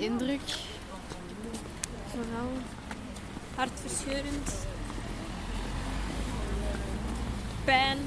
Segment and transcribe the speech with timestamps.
[0.00, 0.40] indruk.
[2.06, 2.50] Vooral
[3.54, 4.66] hartverscheurend.
[7.64, 7.98] Pijn.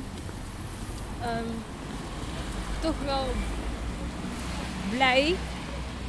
[1.21, 1.52] Ehm,
[2.81, 3.25] toch wel
[4.89, 5.36] blij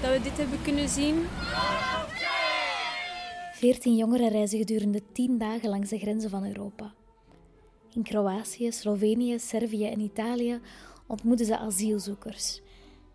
[0.03, 1.27] dat we dit hebben kunnen zien.
[3.53, 6.93] Veertien jongeren reizen gedurende tien dagen langs de grenzen van Europa.
[7.95, 10.61] In Kroatië, Slovenië, Servië en Italië
[11.07, 12.61] ontmoeten ze asielzoekers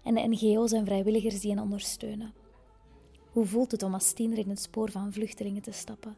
[0.04, 2.34] en de NGO's en vrijwilligers die hen ondersteunen.
[3.36, 6.18] Hoe voelt het om als tiener in het spoor van vluchtelingen te stappen?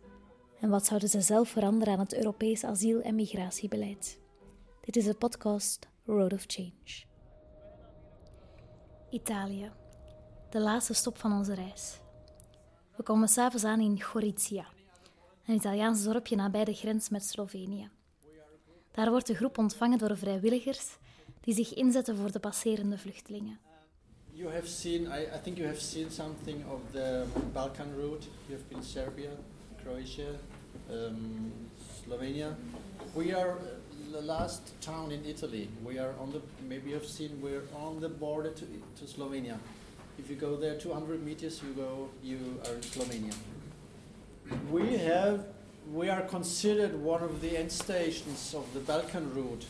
[0.60, 4.20] En wat zouden ze zelf veranderen aan het Europees asiel- en migratiebeleid?
[4.82, 7.06] Dit is de podcast Road of Change.
[9.10, 9.72] Italië,
[10.50, 12.00] de laatste stop van onze reis.
[12.96, 14.66] We komen s'avonds aan in Gorizia,
[15.46, 17.90] een Italiaans dorpje nabij de grens met Slovenië.
[18.92, 20.98] Daar wordt de groep ontvangen door vrijwilligers
[21.42, 23.60] die zich inzetten voor de passerende vluchtelingen.
[24.38, 28.24] You have seen, I, I think you have seen something of the Balkan route.
[28.48, 29.32] You have been Serbia,
[29.82, 30.36] Croatia,
[30.92, 31.52] um,
[32.06, 32.54] Slovenia.
[33.16, 35.70] We are uh, the last town in Italy.
[35.84, 39.58] We are on the, maybe you have seen, we're on the border to, to Slovenia.
[40.20, 43.34] If you go there 200 meters, you go, you are in Slovenia.
[44.70, 45.46] We have,
[45.92, 49.66] we are considered one of the end stations of the Balkan route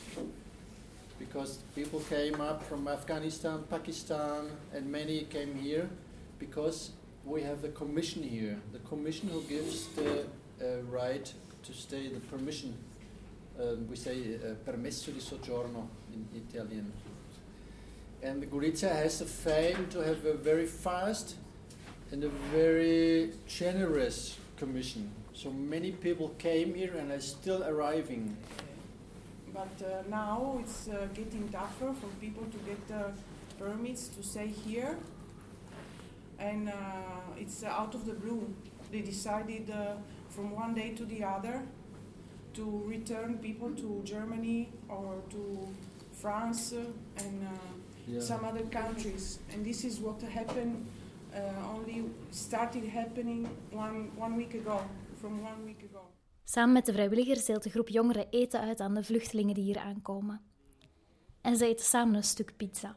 [1.20, 5.90] because people came up from Afghanistan, Pakistan, and many came here
[6.40, 6.92] because
[7.26, 8.58] we have the commission here.
[8.72, 10.26] The commission who gives the
[10.62, 11.32] uh, right
[11.64, 12.73] to stay, the permission.
[13.60, 16.92] Um, we say uh, permesso di soggiorno in Italian.
[18.22, 21.36] And Gorizia has the fame to have a very fast
[22.12, 25.12] and a very generous commission.
[25.34, 28.36] So many people came here and are still arriving.
[29.58, 33.09] But uh, now it's uh, getting tougher for people to get uh,
[33.58, 34.95] permits to stay here.
[36.38, 36.73] And uh,
[37.39, 38.53] it's out of the blue.
[38.91, 39.95] They decided uh,
[40.30, 41.64] from one day to the other
[42.53, 45.67] to return people to Germany or to
[46.14, 47.52] France and uh,
[48.08, 48.21] Yeah.
[48.21, 49.39] some other countries.
[49.52, 50.86] And this is what happened,
[51.36, 54.80] uh, only started happening one, one week ago,
[55.20, 56.07] from one week ago.
[56.49, 59.80] Samen met de vrijwilligers deelt de groep jongeren eten uit aan de vluchtelingen die hier
[59.80, 60.41] aankomen.
[61.41, 62.95] En ze eten samen een stuk pizza.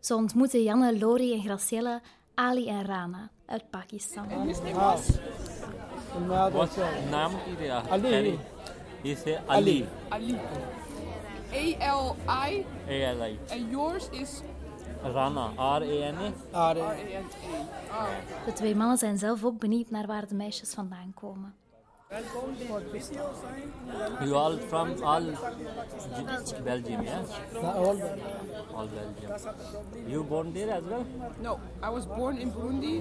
[0.00, 2.00] Ze ontmoeten Janne, Lori en Graciela,
[2.34, 4.26] Ali en Rana uit Pakistan.
[6.52, 6.76] What's
[7.10, 7.82] naam kya?
[7.88, 8.38] Ali.
[9.02, 9.86] Say Ali.
[10.08, 10.34] Ali.
[11.52, 13.38] A-L-I, A L I.
[13.50, 14.42] and yours is
[15.02, 15.52] Rana.
[15.56, 16.16] R A N
[16.54, 16.72] A.
[16.72, 17.20] R-A-N-A.
[17.88, 18.44] Oh.
[18.44, 21.54] De twee mannen zijn zelf ook benieuwd naar waar de meisjes vandaan komen.
[24.24, 25.26] You all from all
[26.64, 27.22] Belgium, yeah?
[27.62, 30.08] All Belgium.
[30.08, 31.06] You born there as well?
[31.40, 32.94] No, I was born in Burundi,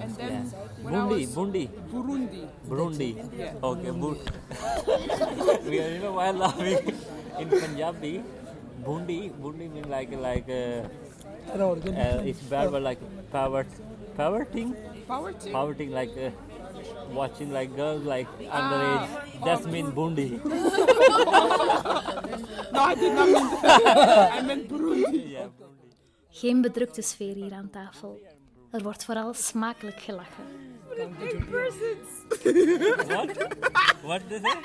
[0.00, 0.84] and then Yeah.
[0.84, 1.64] when I Burundi, was Burundi,
[1.94, 2.42] Burundi.
[2.68, 3.10] Burundi.
[3.40, 3.66] Yeah.
[3.70, 4.14] Okay, Bur.
[5.72, 6.94] we are, you know, while laughing
[7.40, 8.14] in Punjabi,
[8.86, 10.86] Bundi, Bundi means like like uh,
[11.58, 13.00] uh, it's Berber like
[13.32, 13.66] power,
[14.16, 14.74] power thing,
[15.08, 15.50] Poverty.
[15.50, 16.30] power thing like uh,
[17.14, 19.08] watching like girls like underage.
[19.44, 20.40] That's mean Bundi.
[22.72, 24.32] No, I did not mean that.
[24.32, 25.30] I meant Burundi.
[25.36, 25.90] yeah, Burundi.
[26.30, 28.20] Geen bedrukte sfeer hier aan tafel.
[28.70, 30.44] Er wordt vooral smakelijk gelachen.
[33.06, 33.30] What?
[34.02, 34.58] What they say?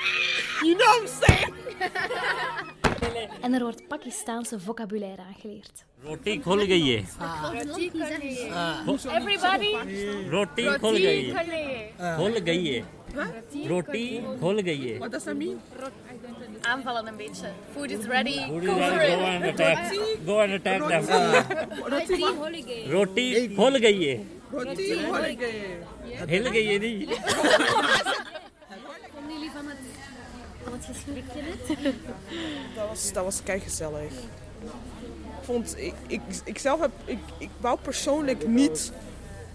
[0.64, 1.54] You know what I'm saying?
[3.48, 5.86] en er wordt Pakistaanse vocabulaire aangeleerd.
[6.04, 6.60] Roti khol
[8.52, 8.88] ah.
[9.20, 9.72] Everybody.
[10.30, 11.34] Roti khol gayi
[12.18, 12.84] Khol gayi
[13.72, 14.04] Roti
[14.42, 14.58] khol
[15.00, 15.60] What does that mean?
[16.62, 17.48] Aanvallen een beetje.
[17.74, 18.38] Food is ready.
[18.66, 19.94] Go on and attack.
[20.26, 21.04] Go and attack them.
[21.94, 22.34] Roti ah.
[22.40, 23.26] khol gayi Roti
[23.56, 25.24] khol gayi Roti khol
[30.70, 31.96] van het gesprekje net?
[32.76, 34.12] Dat was, dat was gezellig.
[35.40, 38.92] Ik vond, ik, ik, ik zelf heb, ik, ik wou persoonlijk niet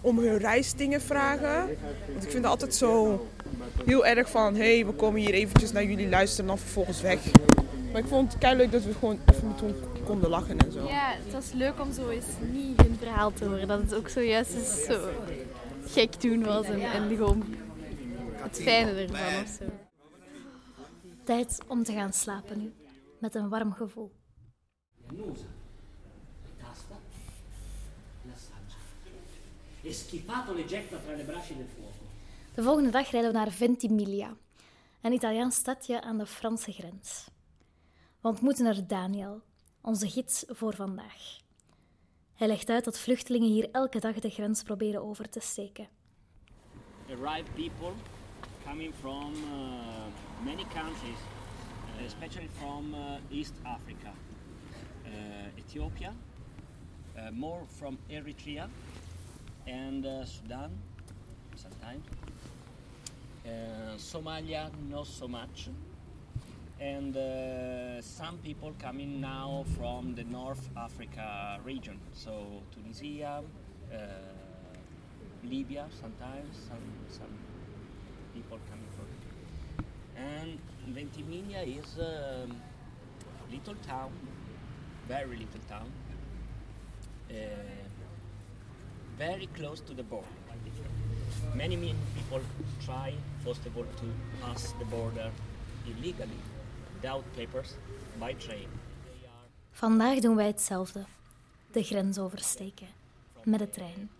[0.00, 1.76] om hun reisdingen vragen.
[2.12, 3.26] Want ik vind het altijd zo
[3.84, 7.00] heel erg van, hé, hey, we komen hier eventjes naar jullie luisteren en dan vervolgens
[7.00, 7.18] weg.
[7.92, 9.74] Maar ik vond het leuk dat we gewoon even met hun
[10.04, 10.86] konden lachen en zo.
[10.86, 13.68] Ja, het was leuk om zo eens niet hun verhaal te horen.
[13.68, 15.08] Dat het ook zojuist eens zo
[15.86, 17.44] gek doen was en, en gewoon
[18.42, 19.64] het fijne ervan of zo.
[21.24, 22.72] Tijd om te gaan slapen nu,
[23.18, 24.12] met een warm gevoel.
[32.54, 34.36] De volgende dag rijden we naar Ventimiglia,
[35.00, 37.28] een Italiaans stadje aan de Franse grens.
[38.20, 39.42] We ontmoeten er Daniel,
[39.80, 41.40] onze gids voor vandaag.
[42.34, 45.88] Hij legt uit dat vluchtelingen hier elke dag de grens proberen over te steken.
[47.08, 47.92] arrive people
[48.64, 54.12] coming from uh, many countries, uh, especially from uh, East Africa,
[55.58, 56.14] Ethiopia,
[57.32, 58.68] more from Eritrea
[59.66, 60.70] and Sudan
[61.56, 62.04] sometimes.
[63.98, 65.68] Somalia, not so much.
[66.80, 73.42] And uh, some people coming now from the North Africa region, so Tunisia,
[73.92, 73.96] uh,
[75.44, 77.51] Libya sometimes, some, some
[78.34, 79.06] people coming from.
[80.16, 80.58] And
[80.94, 82.46] Ventimiglia is a
[83.50, 84.10] little town,
[85.08, 85.88] very little town,
[87.30, 87.36] uh,
[89.16, 90.26] very close to the border.
[91.54, 92.40] Many, many people
[92.84, 93.14] try,
[93.44, 94.06] first of all, to
[94.40, 95.30] pass the border
[95.86, 96.40] illegally,
[96.94, 97.74] without papers,
[98.18, 98.68] by train.
[99.70, 101.04] Vandaag doen wij hetzelfde:
[101.70, 102.86] de grens oversteken
[103.44, 104.10] met de trein.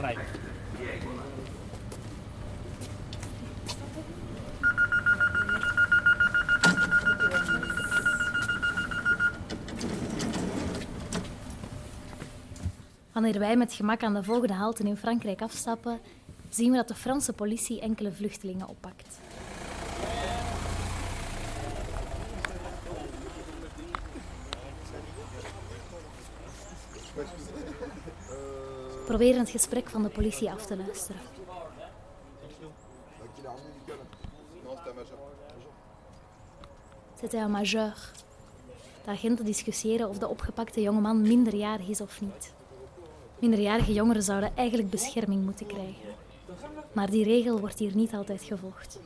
[0.00, 0.18] Right.
[13.12, 16.00] Wanneer wij met gemak aan de volgende halte in Frankrijk afstappen,
[16.48, 19.18] zien we dat de Franse politie enkele vluchtelingen oppakt.
[29.06, 31.20] Proberen het gesprek van de politie af te luisteren.
[37.20, 38.12] C'était un majeur.
[39.04, 42.52] De agenten discussiëren of de opgepakte jongeman minderjarig is of niet.
[43.38, 46.14] Minderjarige jongeren zouden eigenlijk bescherming moeten krijgen.
[46.92, 48.98] Maar die regel wordt hier niet altijd gevolgd.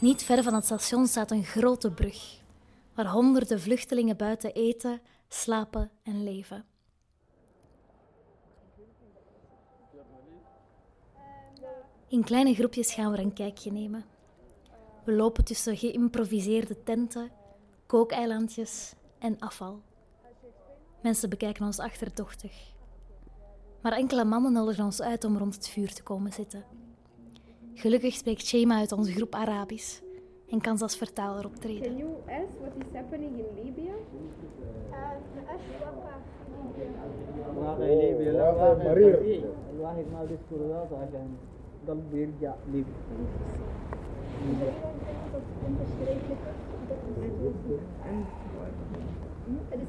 [0.00, 2.40] Niet ver van het station staat een grote brug,
[2.94, 6.64] waar honderden vluchtelingen buiten eten, slapen en leven.
[12.08, 14.13] In kleine groepjes gaan we een kijkje nemen.
[15.04, 17.30] We lopen tussen geïmproviseerde tenten,
[17.86, 19.80] kookeilandjes en afval.
[21.02, 22.72] Mensen bekijken ons achterdochtig.
[23.82, 26.64] Maar enkele mannen nodigen ons uit om rond het vuur te komen zitten.
[27.74, 30.00] Gelukkig spreekt Shema uit onze groep Arabisch
[30.50, 31.82] en kan ze als vertaler optreden.
[31.82, 33.92] Can you ask what is happening in Libya?
[34.90, 35.10] Uh,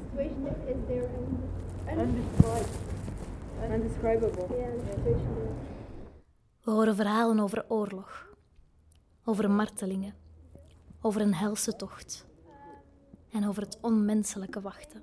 [0.06, 1.46] Situation is there and.
[6.64, 8.28] We horen verhalen over oorlog,
[9.24, 10.14] over martelingen,
[11.00, 12.26] over een helse tocht
[13.30, 15.02] en over het onmenselijke wachten.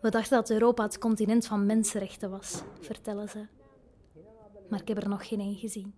[0.00, 3.46] We dachten dat Europa het continent van mensenrechten was, vertellen ze.
[4.68, 5.94] Maar ik heb er nog geen een gezien.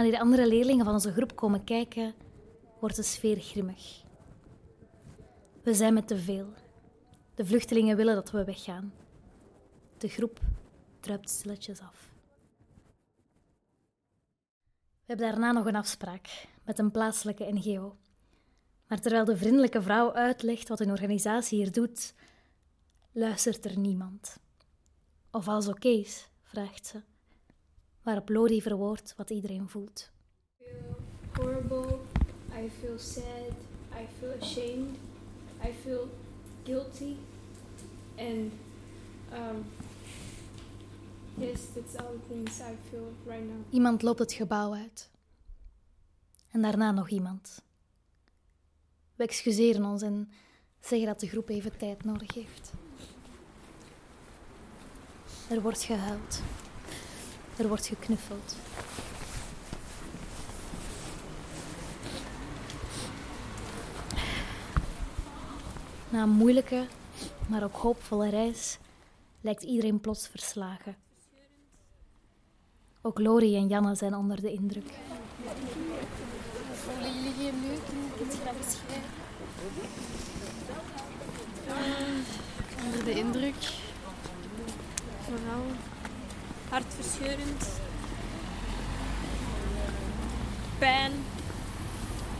[0.00, 2.14] Wanneer de andere leerlingen van onze groep komen kijken,
[2.78, 4.02] wordt de sfeer grimmig.
[5.62, 6.46] We zijn met te veel.
[7.34, 8.92] De vluchtelingen willen dat we weggaan.
[9.98, 10.40] De groep
[11.00, 12.12] druipt stilletjes af.
[15.00, 17.96] We hebben daarna nog een afspraak met een plaatselijke NGO.
[18.86, 22.14] Maar terwijl de vriendelijke vrouw uitlegt wat hun organisatie hier doet,
[23.12, 24.38] luistert er niemand.
[25.30, 27.09] Of alles oké is, vraagt ze.
[28.10, 30.10] Waarop Lori verwoordt wat iedereen voelt.
[31.32, 31.98] horrible.
[32.64, 33.52] I feel sad.
[33.92, 34.96] I feel ashamed.
[35.64, 36.08] I feel
[36.64, 37.16] guilty.
[38.18, 38.52] And
[39.32, 39.64] um,
[41.36, 43.64] yes, that's all the things I feel right now.
[43.70, 45.10] Iemand loopt het gebouw uit.
[46.50, 47.62] En daarna nog iemand.
[49.16, 50.30] We excuseren ons en
[50.80, 52.72] zeggen dat de groep even tijd nodig heeft.
[55.48, 56.42] Er wordt gehuild.
[57.60, 58.56] Er wordt geknuffeld.
[66.08, 66.86] Na een moeilijke,
[67.46, 68.78] maar ook hoopvolle reis
[69.40, 70.96] lijkt iedereen plots verslagen.
[73.02, 74.92] Ook Lori en Janne zijn onder de indruk.
[76.72, 77.68] Voelen jullie je nu?
[77.68, 79.00] Je?
[81.66, 83.72] Eh, onder de indruk.
[85.20, 85.64] Vooral
[86.70, 87.66] hartverscheurend.
[90.78, 91.12] Pijn.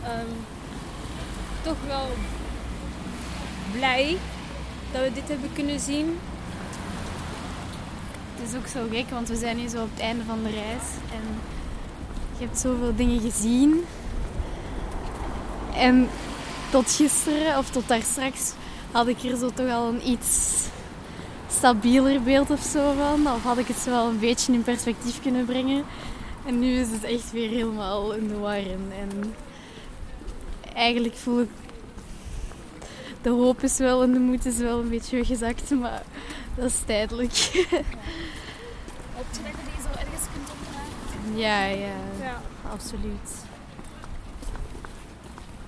[0.03, 0.33] Ehm,
[1.61, 2.07] toch wel
[3.71, 4.17] blij
[4.91, 6.19] dat we dit hebben kunnen zien.
[8.35, 10.49] Het is ook zo gek, want we zijn nu zo op het einde van de
[10.49, 10.83] reis.
[11.11, 11.41] En
[12.37, 13.85] je hebt zoveel dingen gezien.
[15.73, 16.09] En
[16.69, 18.53] tot gisteren, of tot daar straks,
[18.91, 20.49] had ik hier zo toch al een iets
[21.51, 23.33] stabieler beeld of zo van.
[23.33, 25.83] Of had ik het zo wel een beetje in perspectief kunnen brengen.
[26.45, 28.55] En nu is het echt weer helemaal in de war.
[28.57, 29.35] En, en
[30.73, 31.49] eigenlijk voel ik...
[33.21, 36.01] De hoop is wel en de moed is wel een beetje weggezakt, maar
[36.55, 37.31] dat is tijdelijk.
[39.15, 41.37] Hoop je dat je die zo ergens kunt opdragen?
[41.39, 42.41] Ja, ja, Ja.
[42.71, 43.29] absoluut.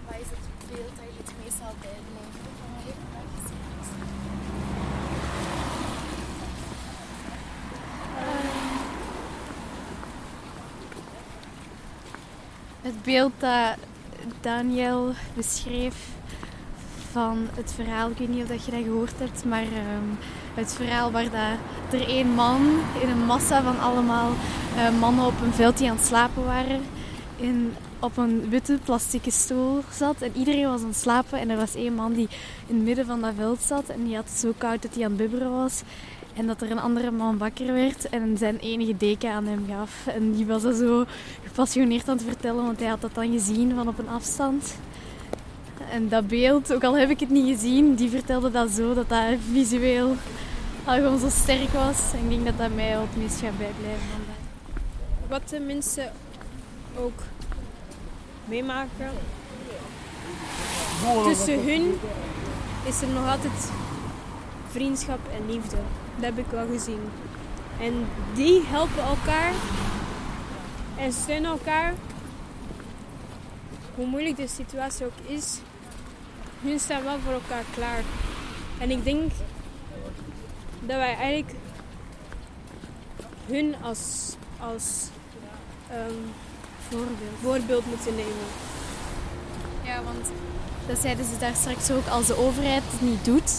[0.06, 3.62] Wat is het beeld dat je het meest zal bijblijven van wat je vandaag gezien
[3.70, 4.94] hebt?
[12.84, 13.76] Het beeld dat
[14.42, 15.96] Daniel beschreef
[17.12, 20.10] van het verhaal, ik weet niet of dat je dat gehoord hebt, maar ehm,
[20.54, 22.62] het verhaal waar dat er één man
[23.02, 24.32] in een massa van allemaal
[24.76, 26.82] eh, mannen op een veld die aan het slapen waren,
[27.36, 31.58] in, op een witte plastieke stoel zat en iedereen was aan het slapen en er
[31.58, 32.28] was één man die
[32.68, 35.04] in het midden van dat veld zat en die had het zo koud dat hij
[35.04, 35.82] aan het bibberen was.
[36.36, 40.08] En dat er een andere man wakker werd en zijn enige deken aan hem gaf.
[40.08, 41.06] En die was dat zo
[41.44, 44.76] gepassioneerd aan het vertellen, want hij had dat dan gezien van op een afstand.
[45.92, 49.10] En dat beeld, ook al heb ik het niet gezien, die vertelde dat zo, dat
[49.10, 50.16] dat visueel
[50.84, 52.00] al gewoon zo sterk was.
[52.14, 54.42] En ik denk dat dat mij wel het meest gaat bijblijven vandaag.
[55.28, 56.12] Wat de mensen
[56.98, 57.22] ook
[58.46, 59.12] meemaken.
[61.24, 62.00] Tussen hun
[62.88, 63.72] is er nog altijd
[64.70, 65.78] vriendschap en liefde.
[66.16, 67.00] Dat heb ik wel gezien.
[67.80, 69.54] En die helpen elkaar
[70.98, 71.94] en steunen elkaar.
[73.96, 75.58] Hoe moeilijk de situatie ook is,
[76.62, 78.02] hun staan wel voor elkaar klaar.
[78.80, 79.32] En ik denk
[80.80, 81.54] dat wij eigenlijk
[83.46, 85.08] hun als, als
[85.90, 86.14] ehm,
[86.90, 87.38] Voorbeeld.
[87.42, 88.48] voorbeeld moeten nemen.
[89.84, 90.28] Ja, want
[90.88, 92.08] dat zeiden ze daar straks ook.
[92.08, 93.52] Als de overheid het niet doet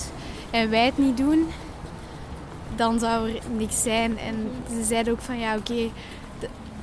[0.50, 1.49] en wij het niet doen,
[2.76, 4.18] dan zou er niks zijn.
[4.18, 5.90] En ze zeiden ook van ja, oké,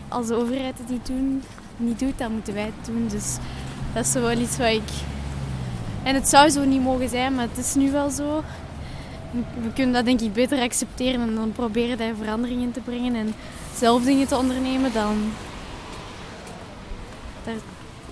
[0.08, 1.44] als de overheid het niet, doen,
[1.78, 3.08] niet doet, dan moeten wij het doen.
[3.08, 3.38] Dus
[3.94, 4.90] dat is wel iets wat ik.
[6.04, 8.44] En het zou zo niet mogen zijn, maar het is nu wel zo.
[9.62, 13.16] We kunnen dat denk ik beter accepteren en dan proberen daar verandering in te brengen
[13.16, 13.34] en
[13.76, 15.32] zelf dingen te ondernemen dan
[17.44, 17.56] daar,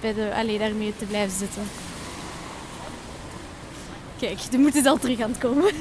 [0.01, 1.63] bij de, daarmee te blijven zitten.
[4.19, 5.73] Kijk, de moed is al terug aan het komen.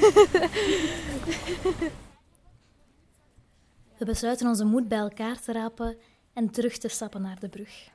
[3.97, 5.97] We besluiten onze moed bij elkaar te rapen
[6.33, 7.89] en terug te stappen naar de brug.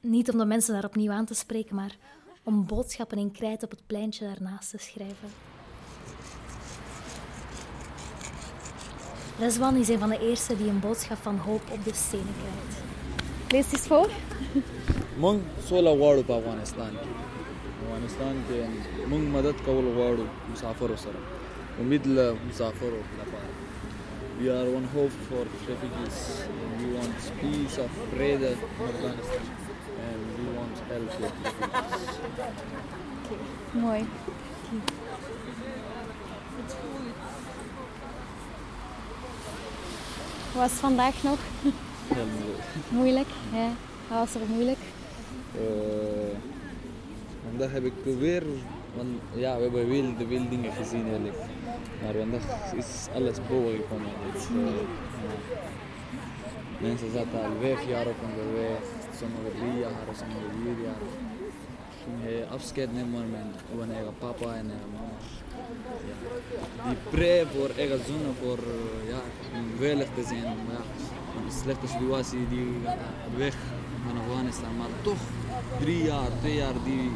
[0.00, 1.96] Niet om de mensen daar opnieuw aan te spreken, maar
[2.42, 5.28] om boodschappen in krijt op het pleintje daarnaast te schrijven.
[9.38, 12.82] Reswan is een van de eerste die een boodschap van hoop op de stenen krijgt.
[13.48, 14.10] Lees eens voor.
[15.18, 16.90] Mong sola war op Afghanistan.
[17.91, 18.59] افغانستان کې
[19.11, 21.19] موږ مدد کول غواړو مسافرو سره
[21.85, 23.49] امید له مسافرو لپاره
[24.39, 26.17] We are one hope for refugees
[26.55, 29.45] and we want peace of brother in Afghanistan
[30.07, 32.19] and we want help with refugees.
[33.85, 34.01] Mooi.
[40.55, 41.39] Was het vandaag nog
[42.07, 42.63] Heel moeilijk.
[42.89, 43.27] moeilijk?
[43.53, 43.69] Ja.
[44.07, 44.77] Wat was er moeilijk?
[45.55, 46.35] Eh,
[47.48, 48.42] vandaag heb ik weer,
[48.96, 51.38] want ja, we hebben veel, de veel dingen gezien eigenlijk.
[52.02, 54.12] Maar vandaag is alles boven gekomen.
[54.32, 55.10] Dus, eh.
[56.82, 58.82] Mensen zaten al vijf jaar op onderweg,
[59.18, 61.02] sommigen drie jaar, sommigen vier jaar.
[62.04, 65.16] Ging hij afscheid nemen met mijn eigen papa en eigen mama.
[66.08, 66.88] Ja.
[66.88, 69.20] Die pre voor eigen zonen, voor eh, ja,
[69.78, 70.42] veilig te zijn.
[70.42, 70.82] Maar ja,
[71.36, 72.70] een slechte situatie, die
[73.36, 73.56] weg
[74.06, 74.76] van Afghanistan.
[74.76, 75.22] Maar toch,
[75.80, 77.10] drie jaar, twee jaar, die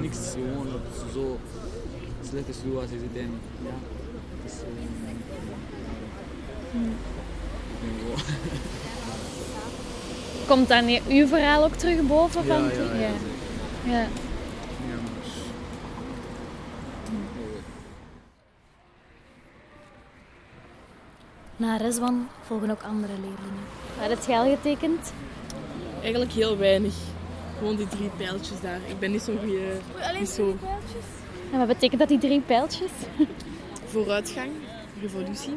[0.00, 0.80] niks gewoon op
[1.12, 1.38] zo
[2.28, 3.20] slechte situatie zitten.
[3.20, 3.70] En, ja,
[4.42, 4.58] het is.
[6.72, 8.22] Ja.
[10.46, 12.44] Komt dan uw verhaal ook terug boven?
[12.44, 13.08] Van Ja, ja, ja, ja.
[13.84, 14.00] ja.
[14.00, 14.06] Ja,
[15.02, 15.10] maar...
[21.56, 23.64] Na Rezwan volgen ook andere leerlingen.
[23.98, 25.12] Wat heb jij al getekend?
[26.00, 26.94] Eigenlijk heel weinig.
[27.60, 28.80] Gewoon die drie pijltjes daar.
[28.86, 29.76] Ik ben niet zo'n goede...
[30.18, 30.56] Niet zo
[31.52, 32.90] En wat betekent dat, die drie pijltjes?
[33.92, 34.50] vooruitgang,
[35.00, 35.56] revolutie.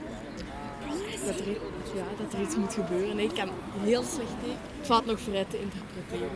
[1.25, 1.47] dat er,
[1.95, 3.15] ja, dat er iets moet gebeuren.
[3.15, 3.49] Nee, ik kan
[3.83, 4.59] heel slecht tegen.
[4.77, 6.29] Het valt nog vrij te interpreteren.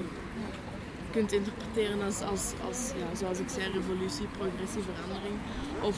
[1.06, 5.38] Je kunt interpreteren als, als, als ja, zoals ik zei, revolutie, progressie, verandering.
[5.82, 5.98] Of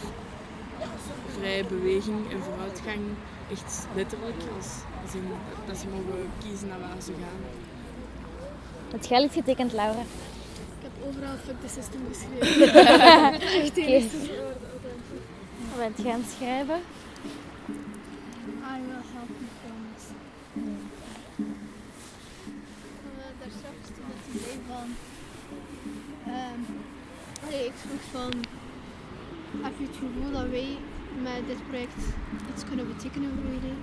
[1.37, 3.01] vrije beweging en vooruitgang.
[3.51, 4.69] Echt letterlijk, als,
[5.03, 5.27] als in,
[5.67, 7.41] dat ze mogen kiezen naar waar ze gaan.
[8.91, 9.99] Het iets getekend, Laura?
[9.99, 12.73] Ik heb overal fuck the system geschreven.
[13.63, 14.09] Echt woorden.
[15.69, 16.05] Wat bent het
[16.37, 16.75] schrijven?
[18.73, 20.09] I will help you promise.
[23.03, 24.87] Uh, daar straks toen het idee van.
[26.33, 26.61] ehm
[27.45, 28.31] allee, ik vroeg van.
[29.65, 30.77] Heb je het gevoel dat wij
[31.23, 32.01] met dit project
[32.53, 33.77] iets kunnen betekenen voor jullie?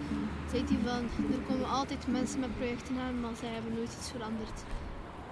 [0.50, 1.02] Zei hij van.
[1.36, 4.58] Er komen altijd mensen met projecten aan, maar zij hebben nooit iets veranderd.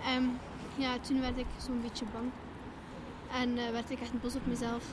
[0.06, 0.38] En
[0.76, 2.30] ja, toen werd ik zo'n beetje bang.
[3.40, 4.84] En eh, werd ik echt boos op mezelf.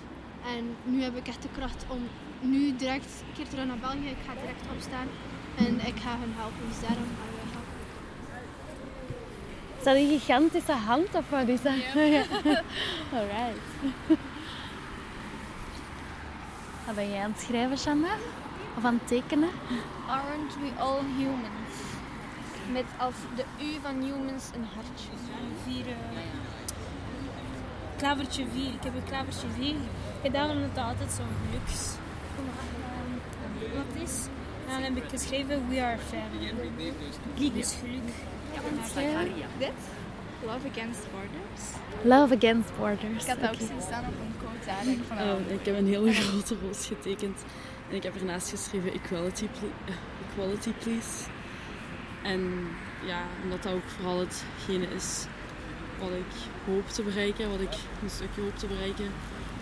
[0.56, 2.08] En nu heb ik echt de kracht om
[2.40, 4.10] nu direct een keer terug naar België.
[4.10, 5.08] Ik ga direct opstaan
[5.58, 6.68] en ik ga hen helpen.
[6.68, 7.80] Dus daarom gaan we helpen.
[9.78, 11.74] Is dat een gigantische hand of wat is dat?
[11.76, 12.24] Ja.
[13.18, 13.62] Alright.
[16.86, 18.14] Wat ben jij aan het schrijven, Shanna?
[18.78, 19.50] Of aan het tekenen?
[20.08, 21.91] Aren't we all humans?
[22.72, 25.10] Met als de U van humans een hartje.
[25.66, 25.96] Vier, eh,
[27.98, 28.64] klavertje 4.
[28.74, 29.76] Ik heb een klavertje 4
[30.22, 31.90] gedaan omdat het altijd zo'n geluks
[32.38, 34.16] ehm, wat is.
[34.68, 36.54] En dan heb ik geschreven We are family.
[37.54, 38.14] Dus geluk.
[39.58, 39.72] Dit?
[40.46, 41.64] Love Against Borders.
[42.04, 43.24] Love Against Borders.
[43.24, 45.88] Ik had dat ook zien staan op een quote eigenlijk van Eh, ik heb een
[45.88, 47.40] hele grote roos getekend.
[47.90, 49.94] En ik heb ernaast geschreven equality, ple- eh,
[50.30, 51.18] equality please.
[52.24, 52.68] En
[53.06, 55.26] ja, omdat dat ook vooral hetgene is
[56.00, 56.34] wat ik
[56.66, 57.74] hoop te bereiken, wat ik
[58.04, 59.12] een stukje hoop te bereiken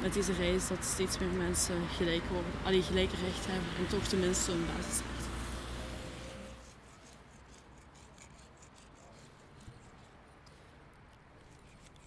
[0.01, 4.03] met deze reis, dat steeds meer mensen gelijk worden, allee, gelijke recht hebben en toch
[4.03, 5.19] tenminste een basisrecht.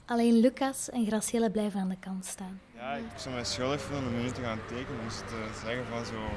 [0.05, 2.61] Alleen Lucas en Gracielle blijven aan de kant staan.
[2.75, 5.05] Ja, ik zou mij schuldig voelen om nu te gaan tekenen.
[5.05, 6.29] Dus te zeggen van zo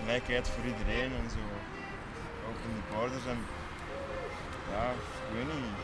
[0.00, 1.38] gelijkheid voor iedereen en zo.
[2.52, 3.26] Ook in de borders.
[3.34, 3.40] En
[4.72, 4.84] ja,
[5.26, 5.74] ik weet niet.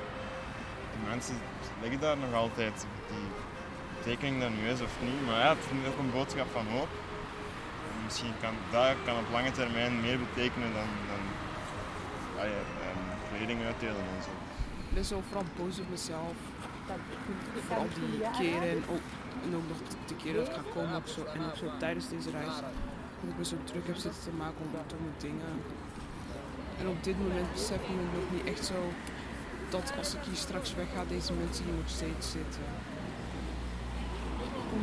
[0.92, 1.37] Die mensen
[1.83, 2.87] liggen daar nog altijd.
[3.11, 3.28] Die
[4.07, 5.20] tekening dat nu is of niet.
[5.26, 6.90] Maar ja, het is ook een boodschap van hoop.
[7.90, 11.22] En misschien kan dat kan op lange termijn meer betekenen dan, dan
[12.40, 14.33] ah ja, ehm, kleding uitdelen en zo.
[14.88, 16.37] Ik ben zo vooral boos op mezelf.
[17.66, 19.07] Voor al die keren en ook,
[19.42, 22.57] en nog de keren dat ik ga komen zo, en ook zo tijdens deze reis.
[23.20, 25.52] Dat ik me zo druk heb zitten te maken om domme dingen.
[26.79, 28.93] En op dit moment besef ik me nog niet echt zo
[29.69, 32.62] dat als ik hier straks wegga, deze mensen hier nog steeds zitten.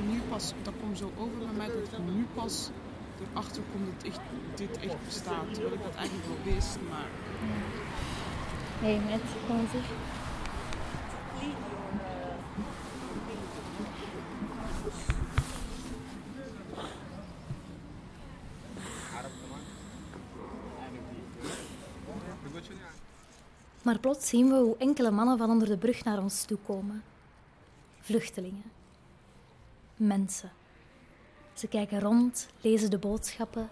[0.09, 2.69] Nu pas, dat komt zo over bij mij dat ik nu pas
[3.31, 4.19] erachter kom dat echt,
[4.55, 5.53] dit echt bestaat.
[5.53, 7.07] Terwijl ik dat eigenlijk wel wist, maar
[8.79, 9.83] hey, met, kom eens hier.
[23.85, 27.03] Maar plots zien we hoe enkele mannen van onder de brug naar ons toe komen.
[27.99, 28.71] Vluchtelingen.
[29.95, 30.51] Mensen.
[31.53, 33.69] Ze kijken rond, lezen de boodschappen,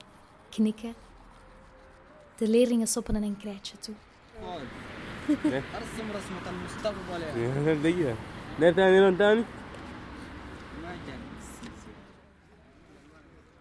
[0.50, 0.94] knikken.
[2.36, 3.96] De leerlingen soppen een krijtje toe.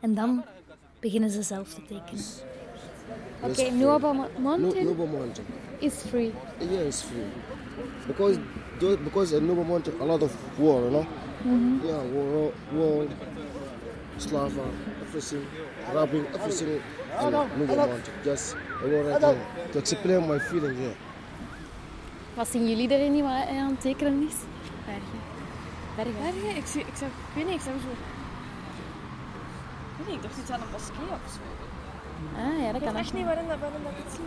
[0.00, 0.44] En dan
[1.00, 2.24] beginnen ze zelf te tekenen.
[3.54, 3.70] Free.
[3.70, 5.46] Nuova Mo- Mountain Nu- Nuova Mountain.
[5.80, 6.32] is free.
[6.60, 7.26] Yeah, it's free.
[8.06, 8.38] Because
[9.04, 11.06] because in Nuova Mountain a lot of war, you know.
[11.44, 11.80] Mhm.
[11.84, 13.06] Yeah, war, war,
[14.16, 14.62] slava,
[15.02, 15.44] everything,
[15.94, 18.14] robbing, everything in Nuova Mountain.
[18.24, 19.36] Just I want
[19.72, 20.94] to explain my feeling here.
[22.34, 24.34] Wat zien jullie erin niet wat hij aan het tekenen is?
[24.86, 25.20] Bergen.
[25.96, 26.14] Bergen?
[26.22, 26.56] Bergen?
[26.56, 27.88] Ik, zie- ik, zag, ik weet niet, ik zag zo...
[29.90, 31.40] Ik weet niet, ik dacht iets aan een moskee of zo.
[32.36, 34.24] Ah ja, dat ik kan weet echt niet waarin, dat- waarin dat ik het zie.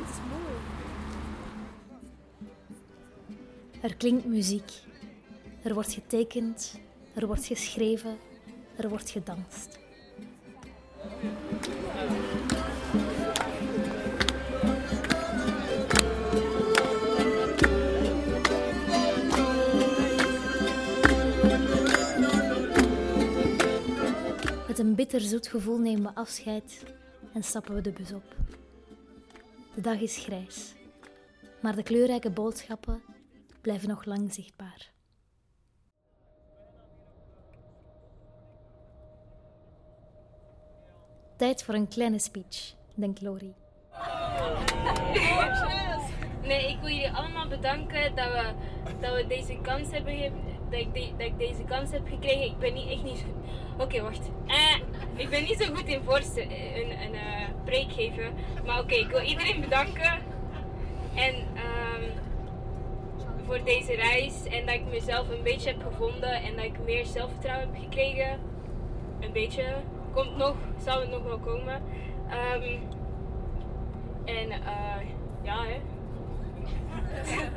[0.00, 0.56] Het is mooi.
[3.80, 4.70] Er klinkt muziek.
[5.62, 6.78] Er wordt getekend.
[7.14, 8.16] Er wordt geschreven.
[8.76, 9.78] Er wordt gedanst.
[25.02, 26.84] Bitterzoet gevoel nemen we afscheid
[27.32, 28.36] en stappen we de bus op.
[29.74, 30.74] De dag is grijs,
[31.62, 33.02] maar de kleurrijke boodschappen
[33.60, 34.90] blijven nog lang zichtbaar.
[41.36, 43.54] tijd voor een kleine speech, denkt Lori.
[46.42, 48.52] Nee, ik wil jullie allemaal bedanken dat we,
[49.00, 50.32] dat we deze kans hebben
[50.70, 52.44] dat ik, dat ik deze kans heb gekregen.
[52.44, 53.24] Ik ben niet echt niet
[53.78, 54.30] Oké, wacht.
[54.46, 54.76] Eh,
[55.16, 58.32] ik ben niet zo goed in voorste, een, een eh, preek geven.
[58.66, 60.12] Maar oké, ik wil iedereen bedanken.
[61.14, 62.02] En ehm,
[63.46, 64.44] voor deze reis.
[64.44, 66.32] En dat ik mezelf een beetje heb gevonden.
[66.32, 68.40] En dat ik meer zelfvertrouwen heb gekregen.
[69.20, 69.64] Een beetje.
[70.14, 70.54] Komt nog,
[70.84, 71.82] zal het nog wel komen.
[72.28, 72.78] Ehm,
[74.24, 75.06] en eh,
[75.42, 75.80] ja, hè.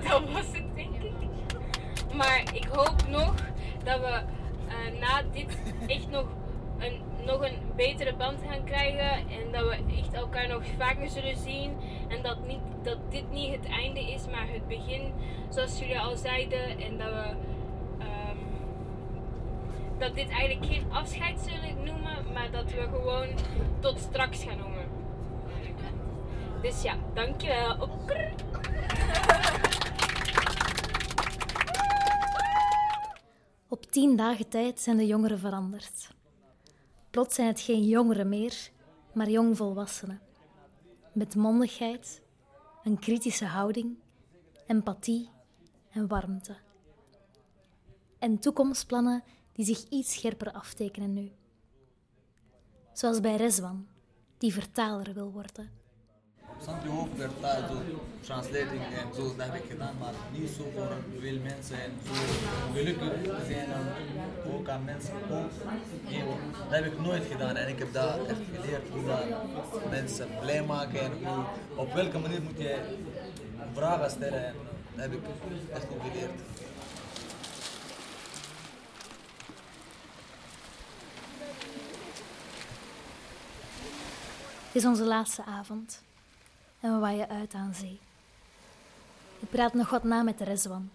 [0.09, 1.11] dat was het, denk ik.
[2.13, 3.33] Maar ik hoop nog
[3.83, 4.21] dat we
[4.67, 6.25] eh, na dit echt nog
[6.79, 9.11] een, nog een betere band gaan krijgen.
[9.11, 11.77] En dat we echt elkaar nog vaker zullen zien.
[12.07, 15.13] En dat, niet, dat dit niet het einde is, maar het begin,
[15.49, 16.79] zoals jullie al zeiden.
[16.79, 17.33] En dat we.
[17.99, 18.37] ehm,
[19.97, 23.27] dat dit eigenlijk geen afscheid zullen noemen, maar dat we gewoon
[23.79, 24.85] tot straks gaan noemen.
[26.61, 27.89] Dus ja, dankjewel.
[33.67, 36.13] Op tien dagen tijd zijn de jongeren veranderd.
[37.09, 38.71] Plots zijn het geen jongeren meer,
[39.13, 40.21] maar jongvolwassenen.
[41.13, 42.21] Met mondigheid,
[42.83, 43.97] een kritische houding,
[44.67, 45.29] empathie
[45.89, 46.55] en warmte.
[48.19, 51.31] En toekomstplannen die zich iets scherper aftekenen nu.
[52.93, 53.87] Zoals bij Rezwan,
[54.37, 55.71] die vertaler wil worden.
[56.63, 57.31] Something hope werd
[57.69, 57.77] zo
[58.21, 62.13] translating en zo, dat heb ik gedaan, maar niet zo voor veel mensen en zo
[62.73, 63.11] gelukkig
[63.47, 63.87] zijn en
[64.53, 65.51] ook aan mensen ook.
[66.69, 70.99] Dat heb ik nooit gedaan en ik heb dat echt geleerd hoe mensen blij maken
[70.99, 71.43] en hoe,
[71.75, 72.97] op welke manier moet je
[73.73, 74.55] vragen stellen en
[74.91, 75.19] dat heb ik
[75.73, 76.31] echt goed geleerd.
[84.65, 86.03] Het is onze laatste avond
[86.85, 87.99] en we waaien uit aan zee.
[89.39, 90.89] Ik praat nog wat na met de Rezwan,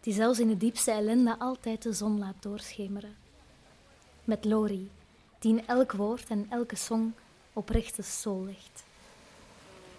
[0.00, 3.16] die zelfs in de diepste ellende altijd de zon laat doorschemeren.
[4.24, 4.90] Met Lori,
[5.38, 7.12] die in elk woord en elke song
[7.52, 8.84] oprechte soul legt.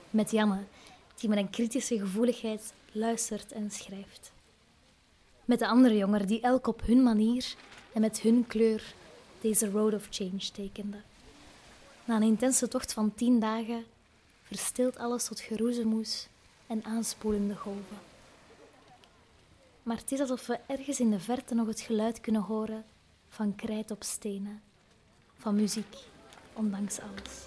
[0.10, 0.64] Met Janne,
[1.16, 4.32] die met een kritische gevoeligheid luistert en schrijft.
[5.46, 7.56] Met de andere jongeren die elk op hun manier
[7.94, 8.94] en met hun kleur
[9.42, 11.04] deze road of change tekenden.
[12.06, 13.86] Na een intense tocht van tien dagen
[14.48, 16.28] verstilt alles tot geroezemoes
[16.68, 17.98] en aanspoelende golven.
[19.84, 22.86] Maar het is alsof we ergens in de verte nog het geluid kunnen horen
[23.30, 24.62] van krijt op stenen,
[25.38, 25.96] van muziek,
[26.54, 27.46] ondanks alles.